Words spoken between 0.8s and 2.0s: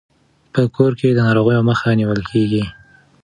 کې د ناروغیو مخه